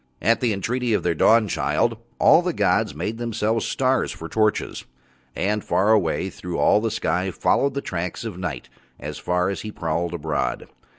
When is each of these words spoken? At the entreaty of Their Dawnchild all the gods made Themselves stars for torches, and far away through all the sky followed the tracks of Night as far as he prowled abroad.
At 0.19 0.41
the 0.41 0.51
entreaty 0.51 0.93
of 0.95 1.03
Their 1.03 1.13
Dawnchild 1.13 1.95
all 2.17 2.41
the 2.41 2.53
gods 2.53 2.95
made 2.95 3.19
Themselves 3.19 3.65
stars 3.67 4.11
for 4.11 4.27
torches, 4.27 4.85
and 5.35 5.63
far 5.63 5.91
away 5.91 6.31
through 6.31 6.57
all 6.57 6.81
the 6.81 6.89
sky 6.89 7.29
followed 7.29 7.75
the 7.75 7.81
tracks 7.81 8.23
of 8.23 8.35
Night 8.35 8.67
as 8.99 9.19
far 9.19 9.49
as 9.51 9.61
he 9.61 9.71
prowled 9.71 10.15
abroad. 10.15 10.67